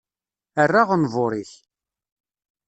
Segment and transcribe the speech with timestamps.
[0.63, 1.51] Err aɣenbur-ik.